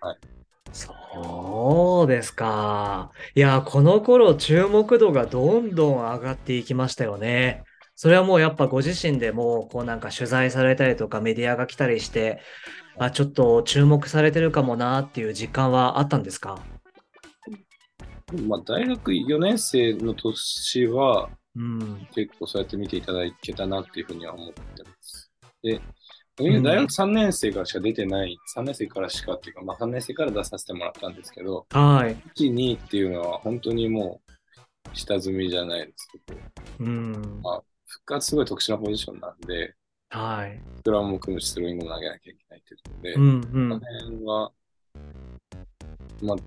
[0.02, 0.40] はい
[0.72, 3.12] そうですか。
[3.34, 7.64] いや、この頃注目度がどんどん上がっていきましたよね。
[8.02, 12.40] それはもうやっぱご自身でもこうなんか取材されたりとかメディアが来たりして
[12.98, 16.64] あちょっと注目されてるかもなっていう実感はあったんですか？
[18.48, 22.08] まあ、大学4年生の年は、うん。
[22.16, 25.30] 結構そうやって見ていただけたなっていうふうには思ってます。
[25.62, 25.82] で、
[26.60, 26.64] ん。
[26.64, 32.16] 大学3年生からしか出てない、3年生からしかっていうか、まあ3年生から出させてもらったんですけど、はい。
[32.38, 36.40] 1、2っていうのは本当にもう下積みじゃないですけど、
[36.80, 37.42] うん。
[37.44, 39.76] まあ、復活すごい特殊なポジションなんで、
[40.10, 40.62] はい。
[40.78, 44.52] スクラムも組むし、スローイングも投げなきゃいけないっていうので、うんうこのん辺は、
[46.22, 46.38] まあ、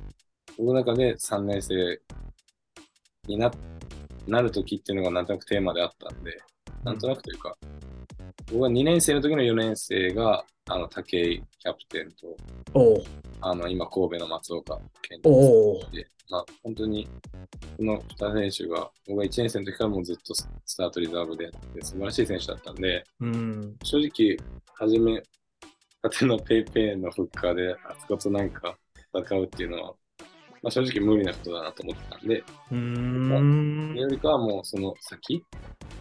[0.56, 2.00] 僕の中で3年生
[3.26, 3.50] にな
[4.26, 6.36] なるときっていうのがなんとなくテーマであったんで、
[6.84, 7.56] なんとなくというか、
[8.52, 12.36] 僕は2年生の時の4年生が、あの、武井キャプテンと、
[12.74, 13.02] おう。
[13.40, 15.80] あの、今、神戸の松岡健おう。
[15.90, 17.08] で、まあ、本当に、
[17.78, 23.76] この2選手が、僕が1年生の時からもうずっとススタートリザーブでやって、素晴らしい選手だったんで、うん。
[23.82, 24.36] 正直、
[24.74, 25.22] 初め、
[26.02, 28.76] たてのペイペイのフッカーで、あそことなんか
[29.14, 29.94] 戦うっていうのは、
[30.62, 33.96] まあ、正直無理なことだなと思ってたんで、うーん。
[33.96, 35.42] よりかはもうその先、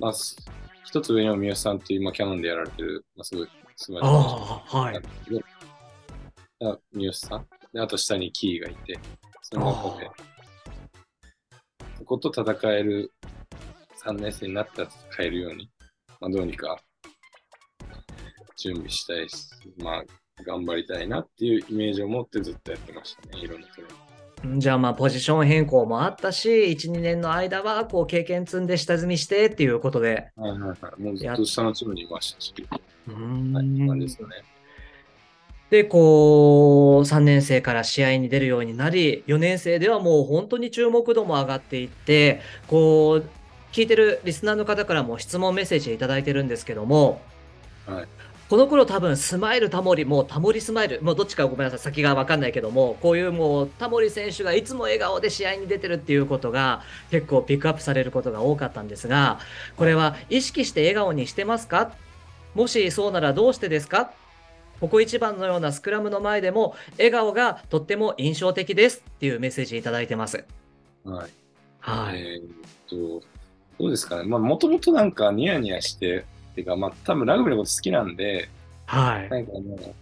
[0.01, 0.35] まあ、す
[0.83, 4.07] 一つ上の三好さんっていう、まあ、キャノンでやられてる、まあ、すごい素晴らしい。
[4.07, 5.01] ああはい。
[6.93, 7.47] 三好さん？
[7.73, 8.99] で、あと下にキーがいて、
[9.41, 10.11] その中であ、
[11.97, 13.11] そこと戦える
[14.03, 15.69] 3年生になったら戦えるように、
[16.19, 16.77] まあ、どうにか
[18.57, 20.03] 準備したいし、まあ、
[20.43, 24.10] 頑張りたいなっていうイメージを持ってずっとやってましたね、いろんなトレーニング
[24.57, 31.01] じゃあまあポジション変更もあったし12年の間はこう経験積んで下積みしてっていうことではいはいはい。
[31.01, 32.53] もうずっと下のチームにいましたし、
[33.07, 34.43] うはい、なんですよね。
[35.71, 43.25] で、こう、3年生から試合に出るようになり、4年生ではもう本当に注目度も上がっていって、こう、
[43.71, 47.21] 聞いてるリスナーの方からも質問メッセージいただいてるんですけども、
[47.87, 48.07] はい。
[48.51, 59.39] この頃多分スマイルタモリ、もうタモリスマイル、もうどっちかごめんなさい、先がわかんないけども、こういうもうタモリ選手がいつも笑顔で試合に出てるっていうことが結構ピックアップされることが多かったんですが、
[59.77, 61.93] これは意識して笑顔にしてますか？
[62.53, 64.11] もしそうならどうしてですか？
[64.81, 70.43] ここ一番のようなスクラムの前でも笑顔がとっても印象的ですっていうメッセージいただいてます。
[71.05, 71.29] はい。
[71.79, 72.19] はい。
[72.19, 73.25] えーっと、
[73.79, 74.25] どうですかね？
[74.25, 78.49] まあ、もともとなんかニヤニヤして、っていうか、まあ、多分ラグビーのこと好きなんで、
[78.85, 79.29] はい。
[79.29, 79.95] なんかも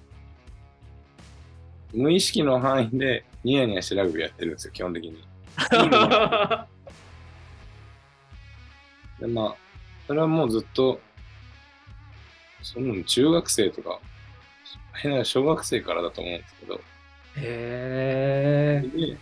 [1.93, 5.23] う、無意識の範囲でニヤニヤしてラグビーやってるんですよ、基本的に。
[9.19, 9.55] で、まあ、
[10.07, 10.99] それはもうずっと、
[12.61, 13.99] その中学生とか、
[14.95, 16.81] 変な小学生からだと思うんですけど、
[17.37, 19.17] へーで、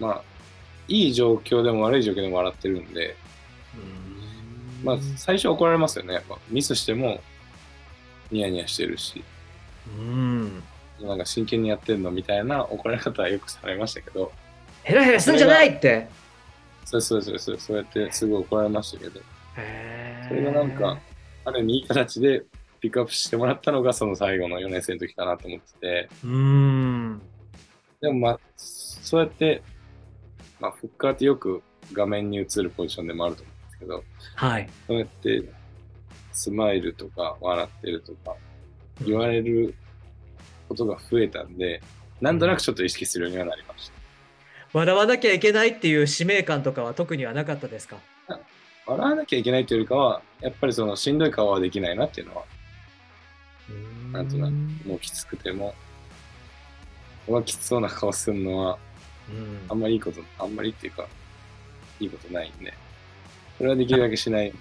[0.00, 0.22] まあ、
[0.88, 3.16] いい状況でも悪い状況でも笑ってるんで、
[4.82, 6.14] まあ、最初怒られますよね。
[6.14, 7.20] やっぱミスしても、
[8.30, 9.24] ニヤニヤしてるし、
[9.98, 10.62] うん。
[11.00, 14.32] なんか真剣にやってんのみたいな怒られ方はよくされましたけど、
[14.82, 16.08] ヘラヘラすんじゃないって。
[16.84, 19.20] そうそうそうそう、そうやってすごい怒られましたけど、
[19.56, 20.98] へーそれがなんか、
[21.44, 22.44] ある意味いい形で
[22.80, 27.22] ピックアップしてもらったのがその最後の4年生の時かなと思ってて、うん。
[28.00, 29.62] でもまあ、そうやって、
[30.58, 31.62] まあ、フッカーってよく
[31.92, 33.49] 画面に映るポジションでもあると思
[33.80, 34.04] けど、
[34.36, 34.70] はい。
[34.86, 35.42] そうやって
[36.32, 38.36] スマイルとか笑ってるとか
[39.04, 39.74] 言われる
[40.68, 41.82] ことが増えたんで、
[42.20, 43.94] なんとなくちょっと意識するようにはなりました。
[44.72, 47.96] 笑わなきゃいけないっていう使命感とかは特にはなかったですか？
[48.86, 52.44] 笑わなきゃいけないというよりかは、やっぱりそのしんどい顔はできないなっていうのは、
[54.12, 54.52] なんとなく
[54.88, 55.74] もうきつくても、
[57.26, 58.78] 僕はきつそうな顔するのは、
[59.28, 59.60] うん。
[59.68, 61.06] あんまりいいこと、あんまりっていうか、
[62.00, 62.72] いいことないんで、
[63.60, 64.54] それはできるだけしない。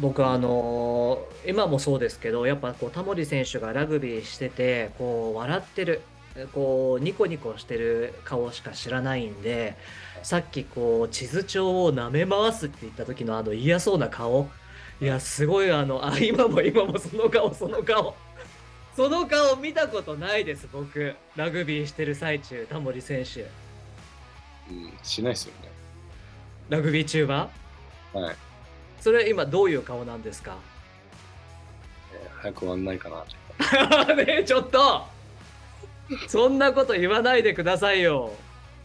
[0.00, 6.00] 僕はあのー今もそうですけどやっぱこうタモリ選手がラグビーしててこう笑ってる
[6.52, 9.76] こうニコニコしてる顔しか知らないんで
[10.24, 14.48] さっきこう地図帳を舐め回すって言った時のあの嫌そうな顔。
[15.00, 17.54] いやすごいあの あ今も今もその顔。
[17.54, 18.16] その顔
[18.96, 21.14] その顔見たことないです僕。
[21.36, 23.42] ラグビーしてる最中タモリ選手
[24.70, 25.52] うん、しないですよ。
[25.62, 25.63] ね。
[26.68, 27.50] ラグビー中は？
[28.12, 28.36] はい。
[29.00, 30.56] それ今どういう顔なんですか？
[32.14, 33.24] えー早く終わんないかな
[34.06, 34.14] と。
[34.16, 35.04] ねえちょっと！
[36.28, 38.32] そんなこと言わないでくださいよ。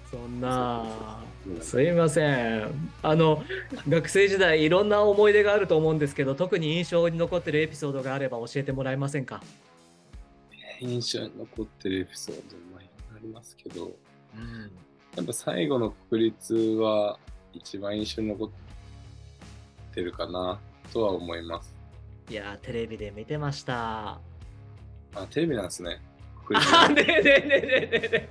[0.10, 0.82] そんな。
[0.84, 1.30] うん
[1.62, 2.92] すいません。
[3.02, 3.44] あの
[3.88, 9.42] 学生時代いろんな思い出があると思うんですけど特に印象に残ってるエピソードがあれば教えてもらえませんか、
[10.82, 12.42] 印象に残ってるエピソード、
[12.74, 12.80] ま
[13.16, 13.86] あ、りますけど、
[14.36, 14.72] うん、
[15.16, 17.18] やっぱ最後の国立は、
[17.54, 18.50] 一番印象に残っ
[19.94, 20.60] てるかな
[20.94, 21.74] とは思います。
[22.30, 24.20] いやーテレビで見てました。
[25.16, 26.00] あ、テレビなんですね。
[26.54, 28.30] あねえねえねえねえねえ。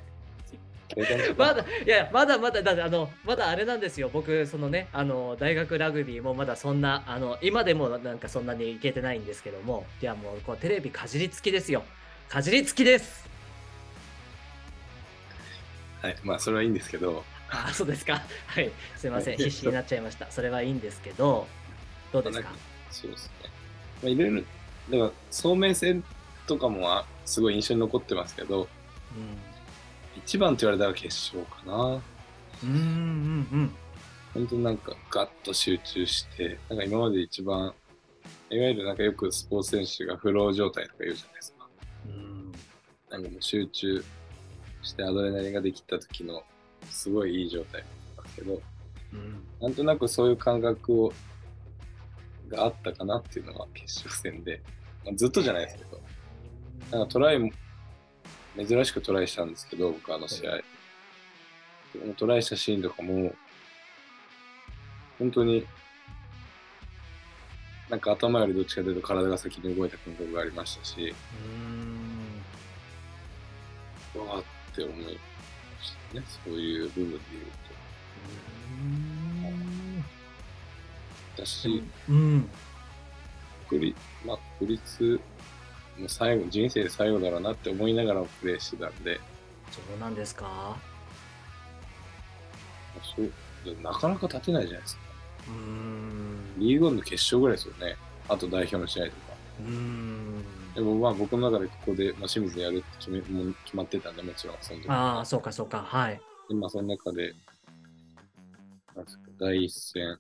[0.97, 11.83] えまだいやまだまだだあのまだあれなんですよ僕そのねあの大学ラグビーもまだそんなあの今でもなんかそんなにいけてないんですけどもいやもうこうテレビかじりつきですよ
[12.29, 13.29] かじりつきです
[16.01, 18.23] はい、まあそれはいいんですけど、あそうですか。
[18.47, 18.71] はい。
[18.97, 19.35] すいません。
[19.37, 19.45] はい。
[19.45, 20.31] 必死になっちゃいました。
[20.31, 21.47] それはいいんですけど
[22.13, 22.49] どうですか？
[22.91, 23.51] そうですね。
[24.03, 24.47] まあ、いろいろ、だか
[24.91, 26.05] ら、聡明戦
[26.47, 28.69] とかもあすごい印象に残ってますけど、
[30.17, 32.01] 一番って言われたら決勝かな。
[32.65, 32.77] うんうんう
[33.57, 33.71] ん。
[34.35, 37.75] 本当になんかガッと集中して、なんか今まで一番、
[38.51, 41.69] いわゆるなんかよくスポーツ選手がフロー状態とか言うじゃないですか。
[42.07, 42.53] うんうん。
[43.11, 44.05] なんかもう集中
[44.83, 46.43] してアドレナリンができた時の
[46.91, 47.85] すごいいい状態
[48.17, 48.63] なんですけど、
[49.13, 49.47] うん。
[49.61, 51.13] なんとなくそういう感覚を
[52.49, 54.61] があったかなっていうのが決勝戦で、
[55.05, 56.01] まあ、ずっとじゃないですけど、
[56.91, 57.51] なんかトライも、
[58.57, 60.57] 珍しくトライしたんですけど、僕あの試合。
[60.57, 63.33] でもトライしたシーンとかも、
[65.19, 65.67] 本当に、
[67.89, 71.15] なんか頭よりどっちかというと体が先に動いた感覚がありましたし、
[74.15, 74.27] うん。
[74.27, 75.11] わーって思いま
[75.83, 76.25] したね。
[76.45, 77.45] そういう部分で言う
[81.37, 81.43] と。
[81.43, 82.49] だし、うん
[83.69, 85.21] 国立、まあ、国立
[85.99, 89.21] の最後、人生で最後だろうなって思いながらもプレーしてたんで、
[89.71, 90.77] そうなんですか？
[93.17, 93.31] そう
[93.83, 95.03] なかなか立てないじゃないですか。
[95.49, 97.97] うんリーグワンの決勝ぐらいですよね。
[98.29, 99.17] あと代表の試合とか。
[99.61, 100.45] うん
[100.79, 104.89] でもまあ僕の中でここで、まあ、清水でやるって決めもう決まってたんで、もちろんその時。
[104.89, 106.21] ああそうかそうかはい。
[106.49, 107.35] でまあその中で、
[109.41, 110.17] 第一戦、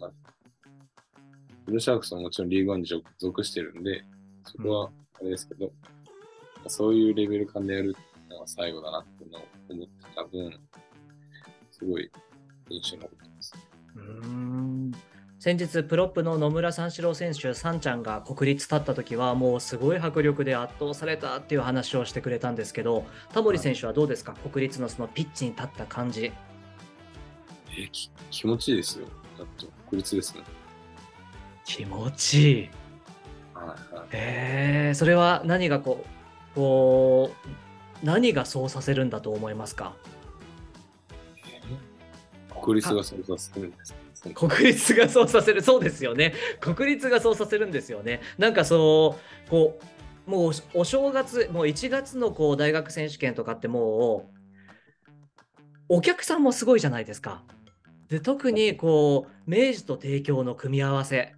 [0.00, 0.10] まあ、
[1.66, 4.02] ブルーシャークスももちろんリーグワンに属属してるんで、
[4.44, 4.90] そこは
[5.20, 5.72] あれですけど、ま
[6.64, 7.94] あそういうレベル感でやる
[8.30, 10.58] のが最後だなっていうのを思ってた分、
[11.70, 12.10] すごい
[12.70, 13.52] 印象に残ってます。
[13.94, 14.67] うーん
[15.40, 24.34] 先日プロップの野村三四郎選手さんちゃんが国立立った時はもうすごい迫力で圧倒されたっていう話をしてくれたんですけどタモリ選手はどうですか？
[24.34, 26.32] 国立のそのピッチに立った感じ
[27.70, 29.06] えーき気持ちいいですよ。
[29.38, 30.42] だって国立ですね。
[31.64, 32.70] 気持ちいい
[33.54, 34.08] はいはい。
[34.10, 37.30] えー、それは何がこうこ
[38.02, 39.94] う何がそうさせるんだと思いますか？
[42.60, 43.98] 国立がそうさせてるんですか？
[44.34, 46.34] 国立がそうさせるそうですよね。
[46.60, 48.20] 国立がそうさせるんですよね。
[48.38, 49.78] なんかそうこ
[50.26, 54.30] うもうお正月もう1月のこう大学選手権とかっても
[55.88, 57.42] うお客さんもすごいじゃないですか。
[58.08, 61.34] で特にこう明治と帝京の組み合わせ。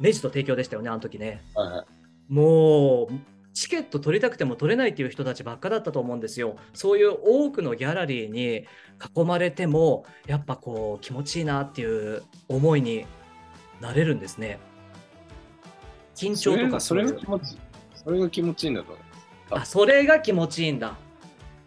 [0.00, 1.42] 明治と帝京でしたよねあの時ね。
[1.54, 1.86] はいはい。
[2.32, 3.08] もう
[3.52, 6.56] チケット取りたくても取れないっていう人たちばっかだったと思うんですよ。
[6.72, 8.66] そういう多くのギャラリーに
[9.16, 13.06] 囲まれてもやっぱこう気持ちいいなっていう思いに
[13.80, 14.58] なれるんですね。
[16.14, 17.58] 緊張とかがそれが気持ちいい。
[17.94, 19.00] それが気持ちいいんだと思
[19.50, 20.96] あそれが気持ちいいんだ。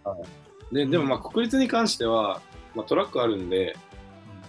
[0.06, 0.76] う。
[0.76, 2.42] で、でもまあ国立に関しては、
[2.76, 3.76] まあ、トラックあるんで、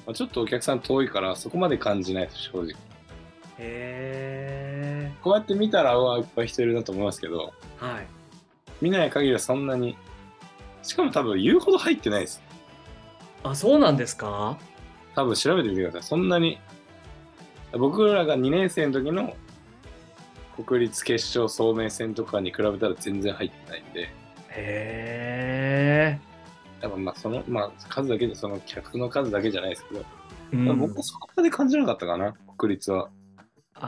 [0.07, 2.73] まあ、ちょっとお客さん遠いからそこまで感じないです、正直。
[3.59, 4.44] へ
[5.25, 8.07] こうやって見たら、うわ、いっぱい人いるなと思いますけど、ーはい。
[8.83, 9.97] 見ない限りはそんなに、
[10.83, 12.43] しかも多分言うほど入ってないです。
[13.43, 14.59] あそうなんですか？
[15.15, 16.03] 多分調べてみてください。
[16.03, 16.59] そんなに、
[17.73, 19.35] 僕らが2年生の時の
[20.65, 24.09] 国立決勝聡明戦とかに比べたら全然入ってないんで、
[24.51, 26.19] へ
[26.81, 30.01] 多分まあその、まあ数だけで、その客の数だけじゃないですけど、
[30.53, 30.57] え。
[30.57, 33.09] うん僕はそこまで感じなかったかな、国立は。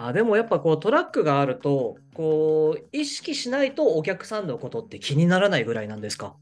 [0.05, 6.35] あでもやっぱこうトラックがあるとこう意識しないとお客さんのことって気にならないぐらいなんですか？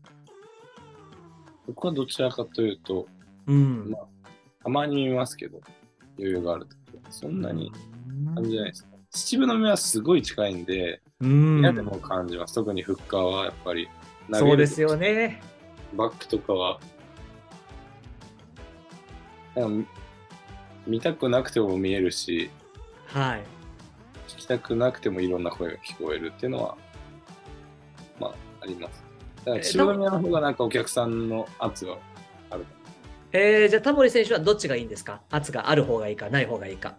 [1.66, 3.07] 僕はどちらかというと、
[3.46, 4.07] うんまあ、
[4.62, 5.61] たまに見ますけど、
[6.18, 6.72] 余裕があると
[7.11, 7.70] そんなに
[8.34, 8.86] 感じないです。
[9.11, 12.55] 秩父の目はすごい近いんで、うん嫌でも感じます。
[12.55, 13.88] 特にフッカーはやっぱり、
[14.32, 15.40] そうですよね。
[15.94, 16.80] バックとかは、
[19.55, 19.90] なんか
[20.86, 22.50] 見たくなくても見えるし、
[23.07, 23.44] はい。
[24.28, 26.76] 聞きたくなくてもいろんな声が聞こえるっていうのは、
[28.18, 29.05] まあ、あります。
[29.44, 31.96] だから、え秩父宮の方がなんかお客さんの圧が
[32.50, 32.64] ある。
[33.32, 35.20] えー、じゃあタモリ選手はどっちがいいんですか？
[35.30, 36.96] 圧がある方がいいかない方がいいか。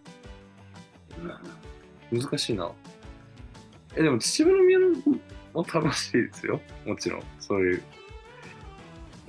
[2.12, 2.72] 難しいな。
[3.96, 4.90] え、でも秩父宮の
[5.54, 6.60] も楽しいですよ。
[6.86, 7.24] もちろん。
[7.40, 7.84] そういう。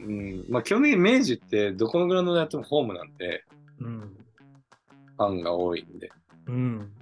[0.01, 0.45] うん。
[0.49, 3.45] まあ基本的に明治ってどこのグラウンドでやってもホームなんで、
[3.79, 6.11] ファンが多いんで、
[6.47, 6.93] うん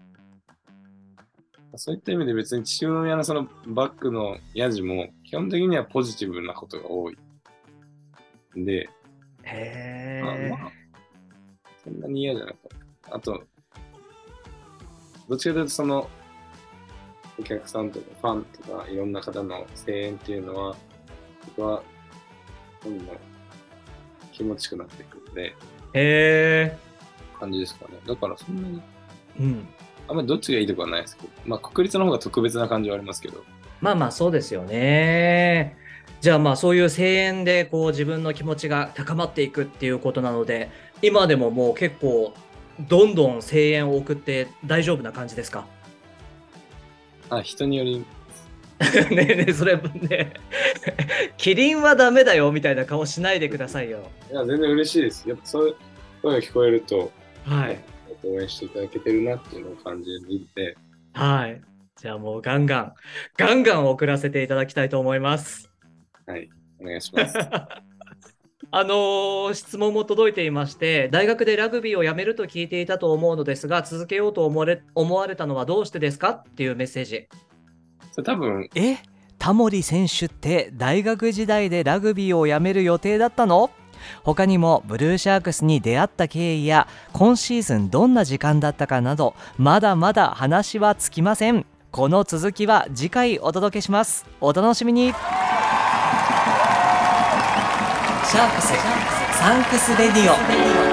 [1.77, 7.19] そういった意味で別に父親のそのバックのヤジも基本的にはポジティブなことが多い。
[8.55, 8.89] で、
[9.43, 10.73] へまあえ、まあ、
[11.83, 12.79] そんなに嫌じゃなかっ
[13.11, 13.17] た。
[13.17, 13.43] あと、
[15.29, 16.09] どっちかというとその、
[17.39, 20.77] お客さんとかファンとかいろんな方の声援っていうのは、
[21.47, 21.83] 僕は、
[22.85, 23.17] どんどん
[24.33, 25.55] 気持ちよくなっていくんで、へ
[25.95, 26.79] え
[27.39, 27.99] 感じですかね。
[28.07, 28.81] だからそんなに、
[29.41, 29.69] うん
[30.07, 33.43] あんまりどっちがいいとかはないですけど、まあ国立の方が特別な感じはありますけど、
[33.81, 35.77] まあまあそうですよね。
[36.21, 40.71] じゃあまあそういう声援でこう自分の気持ちが高まっていくっていうことなので
[41.03, 42.35] 今でももう結構
[42.81, 45.67] どんどん声援を送って大丈夫な感じですか？
[47.31, 47.99] あ、人により、
[49.11, 50.35] ねえねえそれね
[51.39, 54.01] キリンはダメだよみたいな顔しないでくださいよ。
[54.31, 55.27] いや、全然嬉しいです。
[55.29, 55.77] やっぱそういう
[56.23, 57.11] 声が聞こえると、
[57.47, 57.79] はい。
[58.27, 60.77] 応援していただけてるなっていうのを感じるんで、
[61.13, 61.61] はい。
[61.97, 62.95] じゃあもうガンガン、
[63.37, 65.71] ガンガン送らせていただきたいと思います。
[66.27, 66.49] はい、
[66.81, 67.37] お願いします。
[68.77, 77.29] あのー質問も届いていまして、大学でラグビーをやめると聞いていたと思うのですが、続けようと思われ思われたのはどうしてですかっていうメッセージ。
[78.11, 78.97] それ多分、え？
[79.39, 83.71] 田森選手って大学時代でラグビーをやめる予定だったの？
[84.23, 91.67] 他にもブルーシャークスに出会った経緯や今シーズンどんな時間だったかなどまだまだ話はつきません。
[91.91, 94.27] この続きは次回お届けします。
[94.41, 95.13] お楽しみに。
[98.25, 98.73] シャークス
[99.39, 100.84] サンクス Radio。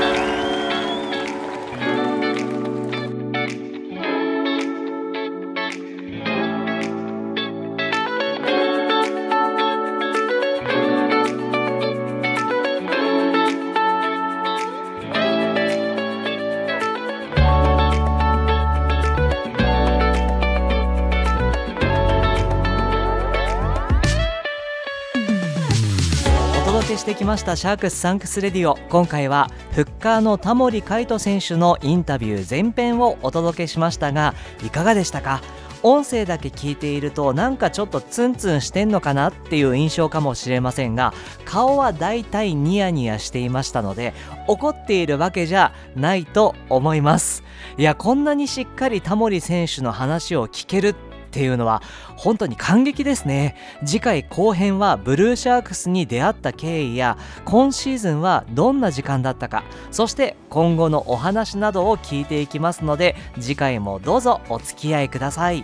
[27.22, 28.80] きましたシャークスサンクス Radio。
[28.90, 34.34] 今回はフッカーのタモリカイト選手のインタビュー前編をお届けしましたが
[34.66, 35.40] いかがでしたか？
[35.84, 41.14] 音声だけ聞いているとなんかちょっとツンツンしてんのかなっていう印象かもしれませんが
[41.46, 44.16] 顔はだいたいニヤニヤしていましたので
[44.48, 47.44] 怒っているわけじゃないと思います。
[47.78, 51.82] いやこんなにしっかり田森選手の話を聞けるってっていうのは
[52.18, 53.56] 本当に感激ですね。
[53.86, 65.64] 次回後編はブルーシャークスに出会った経緯や今シーズンはどんな時間だったかそして今後のお話などを聞いていきますので次回もどうぞお付き合いください。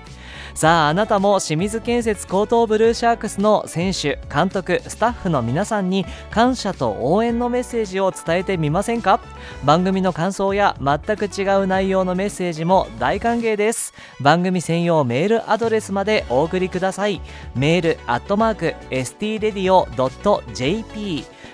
[0.54, 9.20] さああなたも清水建設高等ブルーシャークスの選手監督スタッフの皆さんに感謝と応援のメッセージを伝えてみませんか？
[9.66, 13.94] 番組の感想や全く違う内容のメッセージも大歓迎です。
[14.20, 17.22] 番組専用メールアドレスまでお送りください。
[17.56, 19.88] メールアットマーク stradio.jp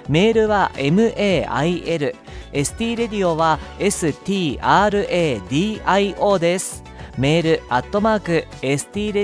[0.10, 2.16] メールは mail
[2.52, 4.60] stradio は STRADIO
[6.40, 6.84] です。
[7.18, 9.16] メールアットマーク stradio.jp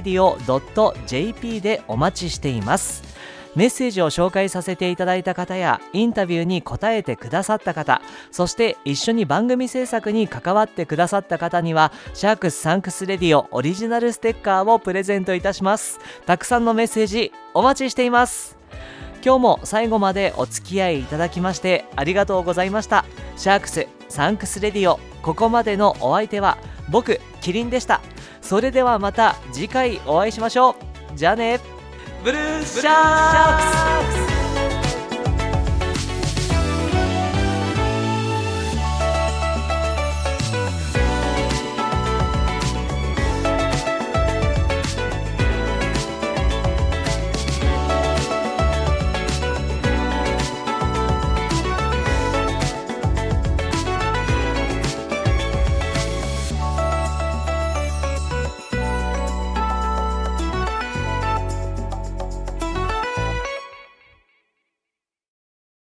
[1.61, 3.08] でお待ちしています。
[3.59, 8.01] メッセージを紹介させていただいた方やインタビューに答えてくださった方
[8.31, 15.99] そして一緒に番組制作に関わってくださった方にはシャークスサンクスレディオオリジナルステッカーをプレゼントいたします。
[16.25, 18.57] たくさんのメッセージお待ちしています。
[19.21, 23.03] 今日も最後までお付き合いいただきましてありがとうございました。
[23.35, 26.57] シャークスサンクスレディオここまでのお相手は
[26.89, 27.99] 僕キリンでした。
[28.41, 30.77] それではまた次回お会いしましょ
[31.13, 31.17] う。
[31.17, 31.78] じゃあね。
[32.23, 33.57] ブルーシャー
[34.07, 34.38] クス